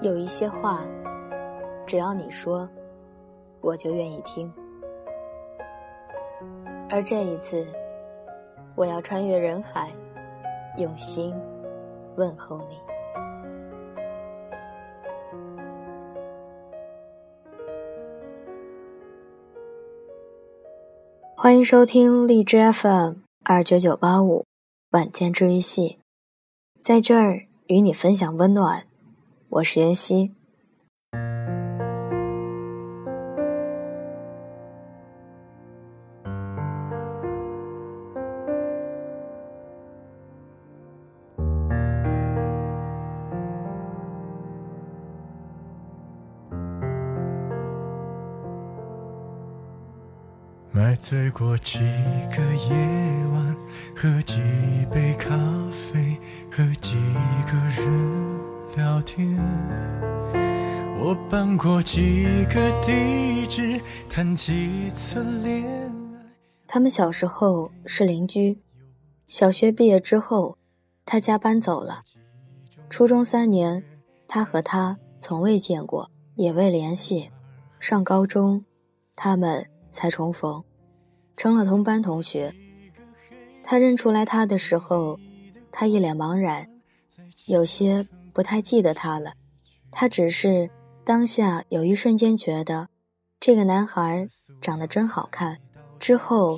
[0.00, 0.86] 有一些话，
[1.84, 2.68] 只要你说，
[3.60, 4.52] 我就愿意听。
[6.88, 7.66] 而这一次，
[8.76, 9.92] 我要穿越人海，
[10.76, 11.34] 用心
[12.14, 12.78] 问候你。
[21.34, 24.44] 欢迎收听荔枝 FM 二九九八五
[24.92, 25.98] 晚间治愈系，
[26.80, 28.84] 在这儿与你分享温暖。
[29.50, 30.34] 我是妍希。
[50.70, 51.78] 买醉过几
[52.30, 53.56] 个夜晚，
[53.96, 54.40] 喝几
[54.92, 55.30] 杯咖
[55.72, 56.16] 啡，
[56.52, 56.96] 和几
[57.46, 59.36] 个人聊天。
[61.00, 65.90] 我搬过几个地址，谈几次恋爱。
[66.66, 68.58] 他们小时候是邻居，
[69.26, 70.58] 小学毕业之后，
[71.04, 72.02] 他家搬走了。
[72.90, 73.82] 初中三年，
[74.26, 77.30] 他和他从未见过，也未联系。
[77.80, 78.64] 上高中，
[79.14, 79.66] 他们。
[79.90, 80.62] 才重逢，
[81.34, 82.54] 成了同班同学。
[83.64, 85.18] 他认出来他的时候，
[85.72, 86.68] 他一脸茫然，
[87.46, 88.06] 有些
[88.38, 89.32] 不太记得他了。
[89.90, 90.70] 他只是
[91.04, 92.86] 当下有一瞬间觉得，
[93.40, 94.28] 这个男孩
[94.60, 95.58] 长得真好看。
[95.98, 96.56] 之后，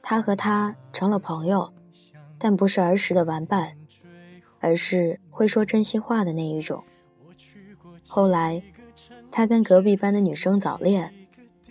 [0.00, 1.74] 他和他成了朋友，
[2.38, 3.76] 但不是儿时的玩伴，
[4.60, 6.82] 而是会说真心话的那一种。
[8.08, 8.62] 后来，
[9.30, 11.12] 他跟隔壁班的女生早恋。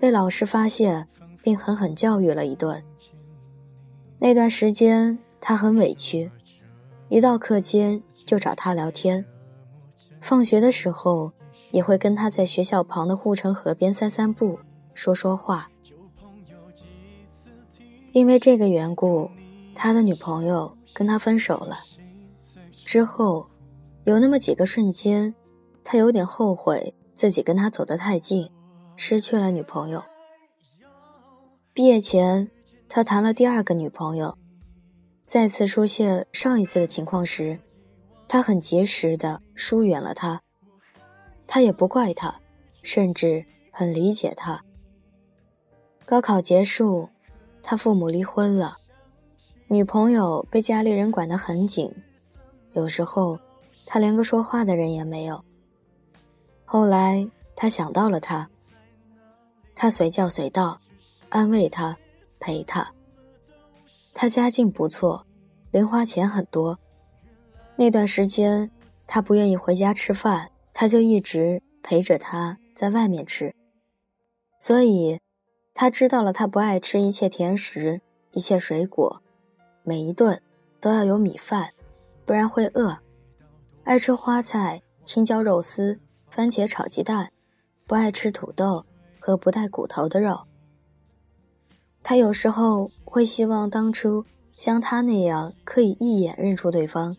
[0.00, 1.06] 被老师发现，
[1.42, 2.82] 并狠狠教育了一顿。
[4.18, 6.30] 那段时间，他很委屈，
[7.10, 9.22] 一到课间就找他聊天，
[10.24, 11.30] 放学的时候
[11.70, 14.58] 也会跟他在学校旁的护城河边散散步，
[14.94, 15.68] 说说话。
[18.12, 19.28] 因为这个缘故，
[19.74, 21.76] 他的女朋友跟他分手了。
[22.72, 23.46] 之后，
[24.04, 25.34] 有那么几个瞬间，
[25.84, 28.50] 他有点后悔自己跟他走得太近。
[28.96, 30.02] 失去了女朋友。
[31.74, 32.48] 毕业前，
[32.88, 34.38] 他谈了第二个女朋友。
[35.26, 37.58] 再次出现上一次的情况时，
[38.34, 40.42] 他很及时的疏远了他。
[41.46, 42.40] 他也不怪他，
[42.82, 44.64] 甚至很理解他。
[46.04, 47.08] 高考结束，
[47.62, 48.78] 他父母离婚了，
[49.68, 51.94] 女朋友被家里人管得很紧，
[52.72, 53.38] 有时候
[53.86, 55.44] 他连个说话的人也没有。
[56.64, 57.24] 后来，
[57.54, 58.50] 他想到了他。
[59.76, 60.80] 他随叫随到，
[61.28, 61.96] 安慰他，
[62.40, 62.92] 陪他。
[64.12, 65.24] 他家境不错，
[65.70, 66.80] 零花钱很多。
[67.76, 68.70] 那段时间，
[69.06, 73.54] 他不愿意回家吃饭，他就一直陪着他在外面吃。
[74.58, 75.20] 所以，
[75.74, 78.00] 他知道了他不爱吃一切甜食，
[78.32, 79.22] 一切水果，
[79.82, 80.40] 每一顿
[80.80, 81.70] 都要有米饭，
[82.24, 82.98] 不然会饿。
[83.84, 85.98] 爱吃花菜、青椒肉丝、
[86.30, 87.30] 番茄炒鸡蛋，
[87.86, 88.84] 不爱吃土豆。
[89.26, 90.38] 和不带骨头的肉，
[92.02, 97.16] 他有时候会希望当初像他那样可以一眼认出对方，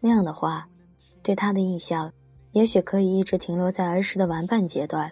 [0.00, 0.68] 那样的话，
[1.22, 2.12] 对他的印象
[2.52, 5.10] 也许可以一直停留在儿时的玩伴阶段。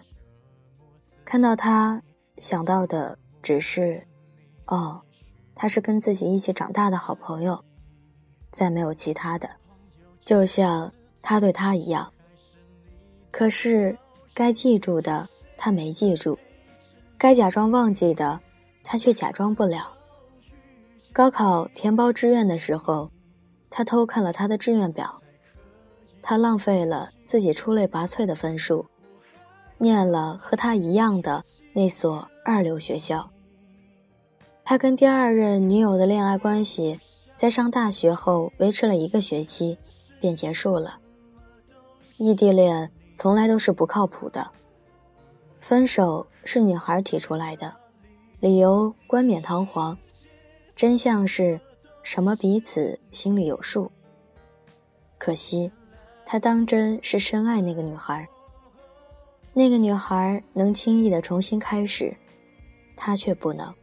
[1.23, 2.01] 看到他，
[2.37, 4.01] 想到的只是，
[4.65, 5.01] 哦，
[5.55, 7.63] 他是跟自己一起长大的好朋友，
[8.51, 9.49] 再没有其他的，
[10.19, 12.11] 就像他对他一样。
[13.31, 13.97] 可是
[14.33, 15.27] 该记住的。
[15.59, 16.37] 他没记住，
[17.17, 18.39] 该假装忘记的，
[18.83, 19.91] 他却假装不了。
[21.11, 23.09] 高考填报志愿的时候，
[23.69, 25.21] 他偷看了他的志愿表，
[26.21, 28.85] 他浪费了自己出类拔萃的分数，
[29.77, 33.29] 念了和他一样的那所二流学校。
[34.63, 36.99] 他跟第二任女友的恋爱关系，
[37.35, 39.77] 在上大学后维持了一个学期，
[40.19, 40.99] 便结束了。
[42.17, 44.49] 异地恋从来都是不靠谱的。
[45.61, 47.73] 分手是女孩提出来的，
[48.39, 49.97] 理由冠冕堂皇，
[50.75, 51.59] 真相是
[52.09, 53.91] 什么彼此心里有数。
[55.17, 55.69] 可惜，
[56.25, 58.25] 他当真是深爱那个女孩。
[59.51, 62.15] 那个女孩能轻易的重新开始，
[62.95, 63.73] 他却不能。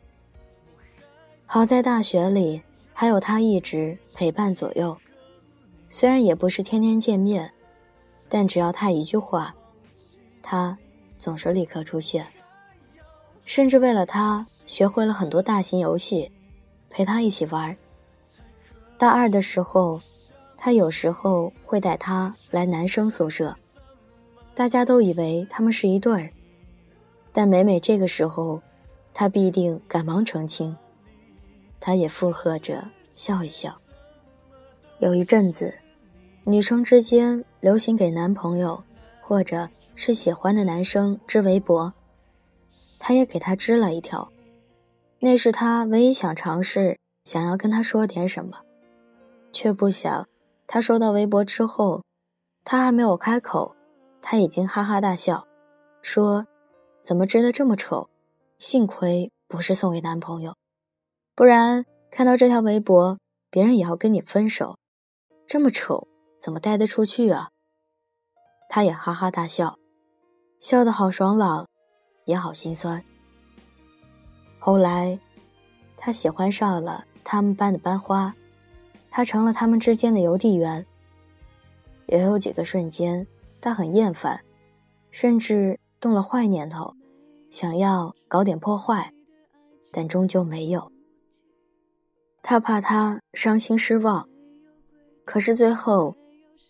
[1.45, 2.63] 好在大学里
[2.95, 4.97] 还有他一直陪伴左右，
[5.91, 7.53] 虽然也不是天天见面，
[8.31, 9.55] 但只要他一句话，
[10.43, 10.79] 他。
[11.19, 12.27] 总是立刻出现，
[13.45, 16.31] 甚至为了他学会了很多大型游戏，
[16.91, 17.75] 陪他一起玩。
[18.97, 20.01] 大二的时候，
[20.57, 23.55] 他有时候会带他来男生宿舍，
[24.55, 26.31] 大家都以为他们是一对儿。
[27.33, 28.63] 但每每这个时候，
[29.13, 30.75] 他必定赶忙澄清。
[31.81, 33.75] 他也附和着笑一笑。
[35.01, 35.75] 有一阵子，
[36.45, 38.83] 女生之间流行给男朋友
[39.21, 41.93] 或者是喜欢的男生织围脖，
[42.99, 44.27] 他也给他织了一条。
[45.19, 48.57] 那是他唯一想尝试、想要跟他说点什么，
[49.55, 50.29] 却不想
[50.67, 52.03] 他收到围脖之后，
[52.65, 53.75] 他还没有开口，
[54.21, 55.47] 他已经哈哈大笑，
[56.03, 56.47] 说。
[57.05, 58.09] 怎么织的这么丑？
[58.57, 60.57] 幸亏不是送给男朋友，
[61.35, 63.19] 不然看到这条围脖，
[63.51, 64.79] 别人也要跟你分手。
[65.47, 66.09] 这么丑，
[66.41, 67.51] 怎么带得出去啊？
[68.71, 69.79] 他也哈哈大笑，
[70.59, 71.69] 笑得好爽朗，
[72.25, 73.05] 也好心酸。
[74.59, 75.19] 后来，
[75.99, 78.35] 他喜欢上了他们班的班花，
[79.15, 80.85] 他成了他们之间的邮递员。
[82.07, 83.25] 也有几个瞬间，
[83.61, 84.41] 他很厌烦，
[85.13, 85.79] 甚至。
[86.01, 86.95] 动了坏念头，
[87.51, 89.11] 想要搞点破坏，
[89.91, 90.93] 但终究没有。
[92.43, 94.29] 他怕他伤心失望，
[95.25, 96.15] 可是最后，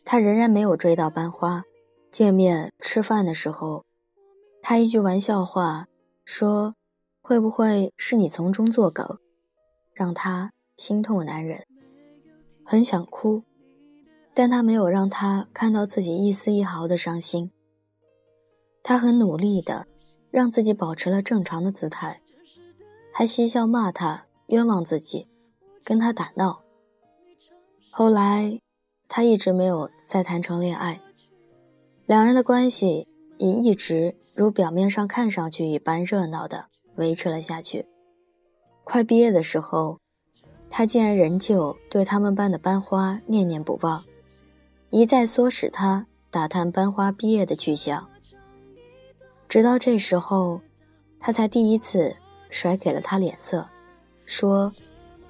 [0.05, 1.65] 他仍然没有追到班花。
[2.13, 3.85] 见面吃饭的时候，
[4.63, 5.89] 他一句玩笑话
[6.25, 6.77] 说
[7.21, 9.19] ：“会不会是你从中作梗？”
[9.95, 11.67] 让他心痛难忍，
[12.65, 13.43] 很想哭，
[14.33, 17.51] 但他没有让他看到自己一丝一毫的伤心。
[18.83, 19.87] 他很努力的
[20.31, 22.21] 让自己保持了正常的姿态，
[23.13, 25.29] 还嬉笑骂他冤枉自己，
[25.85, 26.63] 跟他打闹。
[27.91, 28.59] 后来，
[29.09, 31.01] 他一直没有再谈成恋爱，
[32.07, 33.09] 两人的关系
[33.39, 37.87] 也一直如表面上看上去一般热闹的维持了下去。
[38.83, 40.01] 快毕业的时候，
[40.77, 44.05] 他竟然仍旧对他们班的班花念念不忘，
[44.91, 48.05] 一再唆使他打探班花毕业的去向。
[49.49, 50.61] 直到这时候，
[51.21, 52.17] 他才第一次
[52.51, 53.65] 甩给了他脸色，
[54.27, 54.73] 说：“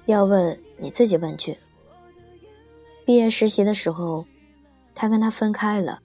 [0.07, 1.55] 要问你自己问去。”
[3.05, 4.25] 毕业实习的时候，
[4.95, 5.99] 他跟他分开了。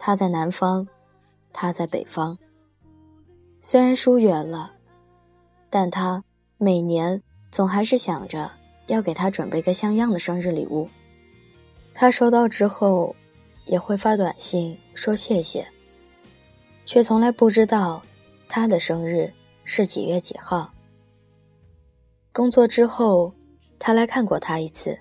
[0.00, 0.88] 他在南方，
[1.52, 2.36] 他在北方。
[3.60, 4.72] 虽然疏远了，
[5.70, 6.24] 但他
[6.58, 7.22] 每年
[7.52, 8.50] 总还是想着
[8.86, 10.88] 要给他准备个像样的生日礼物。
[11.94, 13.14] 他收到之后，
[13.66, 15.64] 也会发短信说谢谢。
[16.84, 18.02] 却从来不知道
[18.48, 19.32] 他的生日
[19.64, 20.72] 是几月几号。
[22.32, 23.32] 工作之后，
[23.78, 24.98] 他来看过他一次，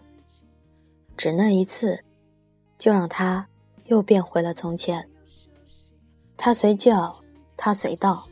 [1.15, 2.03] 只那一次，
[2.77, 3.47] 就让他
[3.85, 5.09] 又变回了从前。
[6.35, 7.19] 他随叫，
[7.55, 8.27] 他随到，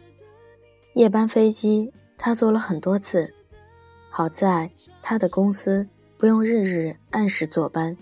[0.94, 3.34] 夜班飞机他坐了很多次，
[4.20, 4.70] 好在
[5.02, 5.88] 他的公司
[6.18, 7.96] 不用日日按时坐班，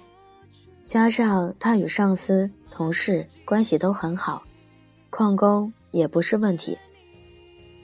[0.83, 4.41] 加上他与上司、同事关系都很好。
[5.11, 6.75] 旷工也不是问题。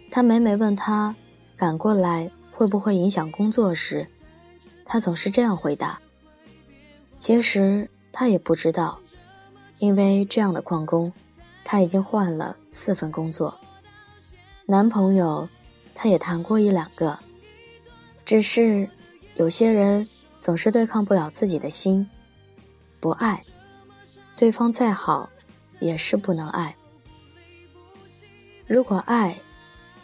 [0.09, 1.15] 他每每问他
[1.55, 4.07] 赶过来会不会影响工作时，
[4.83, 5.99] 他总是这样回答。
[7.19, 8.99] 其实他也不知道，
[9.77, 11.13] 因为这样的旷工，
[11.63, 13.55] 他已经换了四份工作。
[14.65, 15.47] 男朋友，
[15.93, 17.19] 他也谈过一两个，
[18.25, 18.89] 只是
[19.35, 20.07] 有些人
[20.39, 22.09] 总是对抗不了自己的心，
[22.99, 23.41] 不爱，
[24.37, 25.29] 对方再好，
[25.79, 26.75] 也是不能爱。
[28.65, 29.37] 如果爱，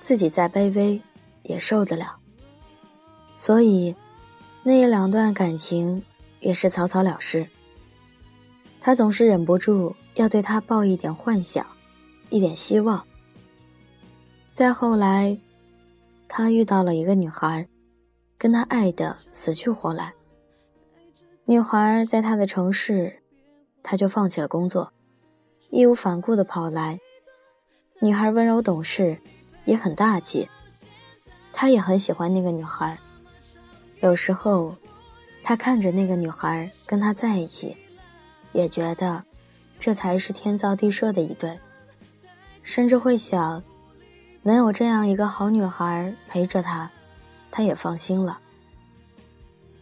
[0.01, 1.01] 自己再卑微，
[1.43, 2.17] 也受得了。
[3.37, 3.95] 所以，
[4.63, 6.03] 那一两段感情
[6.41, 7.47] 也是草草了事。
[8.81, 11.65] 他总是忍不住要对他抱一点幻想，
[12.29, 13.01] 一点希望。
[14.51, 15.37] 再后来，
[16.27, 17.65] 他遇到了一个女孩，
[18.39, 20.13] 跟他爱的死去活来。
[21.43, 23.21] 女孩在他的城市，
[23.83, 24.93] 他就放弃了工作，
[25.69, 26.99] 义无反顾的跑来。
[27.99, 29.19] 女孩温柔懂事，
[29.65, 30.47] 也很大气。
[31.51, 32.97] 他也很喜欢那个女孩。
[33.99, 34.75] 有时候，
[35.43, 37.75] 他看着那个女孩跟他在一起，
[38.53, 39.21] 也觉得
[39.77, 41.59] 这才是天造地设的一对。
[42.61, 43.61] 甚至会想，
[44.43, 46.89] 能有这样一个好女孩陪着他，
[47.51, 48.39] 他也放心了。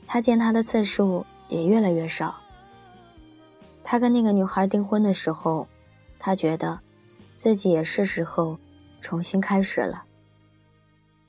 [0.05, 2.36] 他见他的次数也越来越少。
[3.83, 5.67] 他跟那个女孩订婚的时候，
[6.19, 6.79] 他觉得。
[7.38, 8.57] 自己也是时候
[9.00, 10.05] 重新开始了。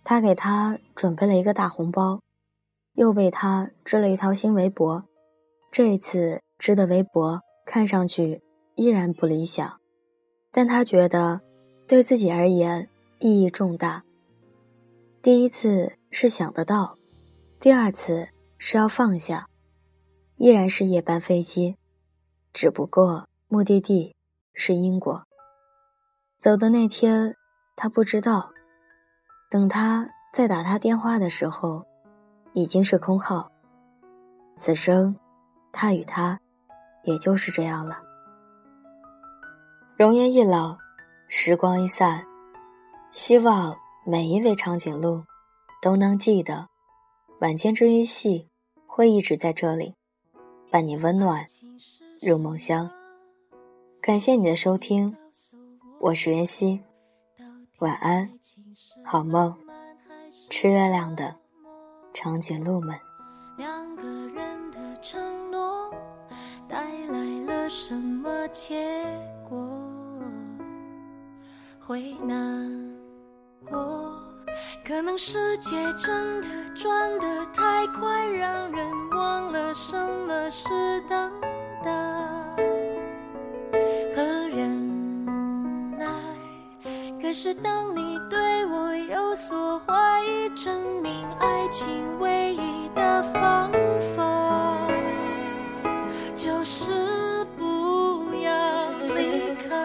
[0.02, 2.23] 他给他准备了一个大红包，
[2.95, 5.04] 又为他织了一条新围脖。
[5.71, 8.40] 这一次织的围脖看上去
[8.75, 9.78] 依然不理想，
[10.50, 11.42] 但他觉得
[11.87, 14.02] 对自己而言意义重大。
[15.21, 16.97] 第一次是想得到，
[17.61, 19.47] 第二次是要放下，
[20.37, 21.77] 依然是夜班飞机，
[22.53, 24.15] 只不过目的地
[24.55, 25.23] 是因果。
[26.38, 27.35] 走的那天，
[27.77, 28.50] 他不知道，
[29.50, 31.85] 等他再打他电话的时候，
[32.53, 33.50] 已经是空号。
[34.57, 35.15] 此生，
[35.73, 36.41] 他与他，
[37.05, 38.00] 也就是这样了。
[39.97, 40.77] 容颜一老，
[41.29, 42.25] 时光一散，
[43.11, 45.23] 希望每一位长颈鹿
[45.80, 46.68] 都能记得，
[47.40, 48.49] 晚间治愈系
[48.85, 49.94] 会一直在这里，
[50.73, 51.47] 伴你温暖
[52.20, 52.90] 入梦乡。
[54.00, 55.16] 感谢你的收听，
[56.00, 56.80] 我是袁熙，
[57.78, 58.28] 晚安，
[59.04, 59.54] 好梦，
[60.50, 61.37] 吃月亮的
[62.12, 62.99] 长颈鹿们。
[63.56, 65.94] 两个人的承诺
[66.68, 69.06] 带来了什么结
[69.49, 69.56] 果？
[71.78, 72.97] 会难
[73.64, 74.17] 过，
[74.88, 79.95] 可能世界真的转得太快，让人忘了什
[80.26, 81.30] 么是等
[81.85, 81.90] 待
[84.16, 85.26] 和忍
[85.99, 86.07] 耐。
[87.21, 91.87] 可是当你对我有所怀疑，证明爱情
[92.18, 93.71] 唯一的方
[94.16, 94.88] 法
[96.35, 99.85] 就是不要离开，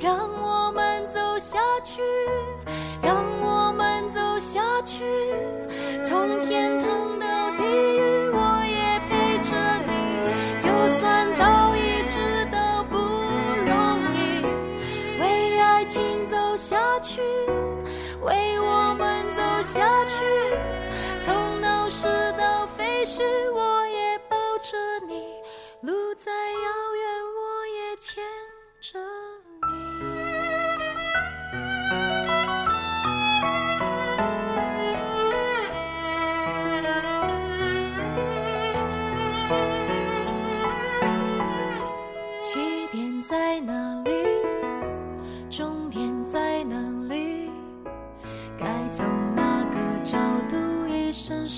[0.00, 2.02] 让我们走下去，
[6.16, 9.54] 从天堂到地狱，我也陪着
[9.86, 9.92] 你，
[10.58, 10.64] 就
[10.96, 13.76] 算早已知道不容
[14.14, 14.40] 易，
[15.20, 17.20] 为爱情走下去，
[18.22, 20.24] 为我们走下去。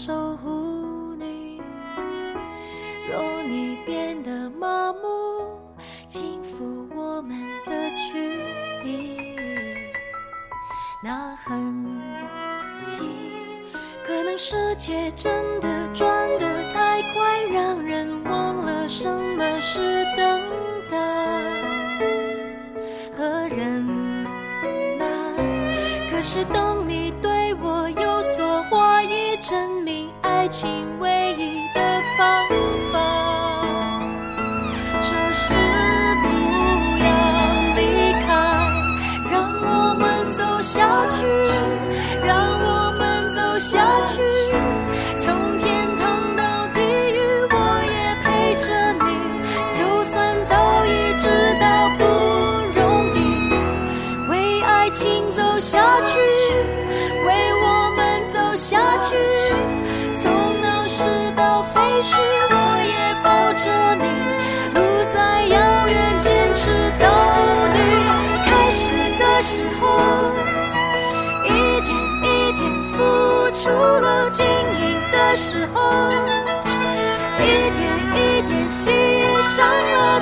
[0.08, 1.60] 守护你。
[3.10, 5.60] 若你变得麻木，
[6.06, 8.40] 轻抚我们的距
[8.84, 9.36] 离，
[11.04, 11.76] 那痕
[12.82, 13.02] 迹，
[14.06, 20.40] 可能世界真的转得太快，让人忘了什么是等
[20.90, 20.96] 待
[23.14, 23.86] 和忍
[24.98, 25.04] 耐。
[26.10, 27.30] 可是当你对
[30.64, 31.27] 明爱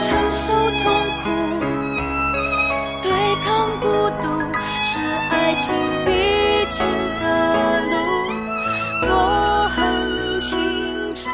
[0.07, 0.85] 承受痛
[1.25, 1.25] 苦，
[3.03, 3.11] 对
[3.45, 3.87] 抗孤
[4.23, 4.29] 独，
[4.81, 5.01] 是
[5.33, 6.87] 爱情必经
[7.21, 7.25] 的
[7.91, 7.95] 路。
[9.03, 9.77] 我很
[10.39, 10.55] 清
[11.17, 11.29] 楚。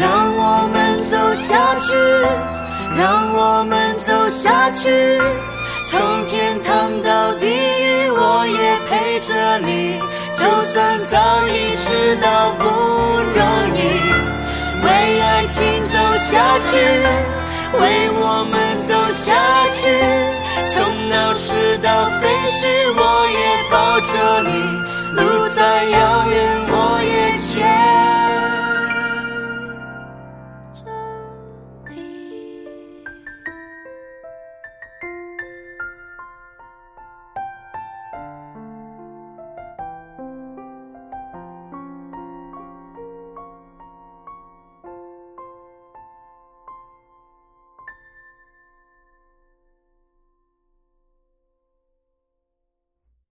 [0.00, 1.18] 让我们走。
[1.34, 1.94] 下去，
[2.98, 5.18] 让我们走下去，
[5.84, 9.98] 从天堂到地狱，我也陪着你。
[10.48, 13.44] 就算早已知道不容
[13.76, 13.78] 易
[14.82, 16.72] 为爱情走下去
[17.78, 19.28] 为我们走下
[19.70, 19.80] 去
[20.70, 22.64] 从闹市到废墟
[22.96, 23.38] 我也
[23.70, 24.12] 抱着
[24.48, 24.50] 你
[25.20, 25.20] 路
[25.54, 25.98] 再遥
[26.30, 26.37] 远